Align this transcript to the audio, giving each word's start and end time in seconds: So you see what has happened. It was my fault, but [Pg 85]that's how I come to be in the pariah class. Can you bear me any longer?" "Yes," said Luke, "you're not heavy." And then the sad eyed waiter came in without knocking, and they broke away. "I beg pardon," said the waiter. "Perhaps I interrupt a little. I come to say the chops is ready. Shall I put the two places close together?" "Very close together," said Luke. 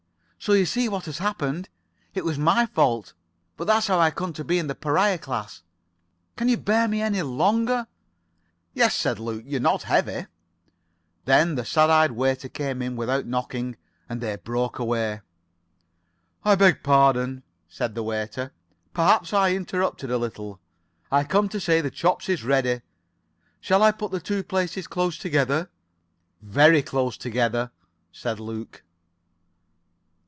So 0.43 0.53
you 0.53 0.65
see 0.65 0.89
what 0.89 1.05
has 1.05 1.19
happened. 1.19 1.69
It 2.15 2.25
was 2.25 2.39
my 2.39 2.65
fault, 2.65 3.13
but 3.57 3.65
[Pg 3.67 3.73
85]that's 3.77 3.87
how 3.89 3.99
I 3.99 4.09
come 4.09 4.33
to 4.33 4.43
be 4.43 4.57
in 4.57 4.65
the 4.65 4.73
pariah 4.73 5.19
class. 5.19 5.61
Can 6.35 6.49
you 6.49 6.57
bear 6.57 6.87
me 6.87 6.99
any 6.99 7.21
longer?" 7.21 7.85
"Yes," 8.73 8.95
said 8.95 9.19
Luke, 9.19 9.43
"you're 9.45 9.59
not 9.61 9.83
heavy." 9.83 10.11
And 10.15 10.27
then 11.25 11.53
the 11.53 11.63
sad 11.63 11.91
eyed 11.91 12.13
waiter 12.13 12.49
came 12.49 12.81
in 12.81 12.95
without 12.95 13.27
knocking, 13.27 13.77
and 14.09 14.19
they 14.19 14.35
broke 14.35 14.79
away. 14.79 15.21
"I 16.43 16.55
beg 16.55 16.81
pardon," 16.81 17.43
said 17.69 17.93
the 17.93 18.01
waiter. 18.01 18.51
"Perhaps 18.95 19.33
I 19.33 19.53
interrupt 19.53 20.01
a 20.01 20.17
little. 20.17 20.59
I 21.11 21.23
come 21.23 21.49
to 21.49 21.59
say 21.59 21.81
the 21.81 21.91
chops 21.91 22.27
is 22.29 22.43
ready. 22.43 22.81
Shall 23.59 23.83
I 23.83 23.91
put 23.91 24.09
the 24.09 24.19
two 24.19 24.41
places 24.41 24.87
close 24.87 25.19
together?" 25.19 25.69
"Very 26.41 26.81
close 26.81 27.15
together," 27.15 27.69
said 28.11 28.39
Luke. 28.39 28.81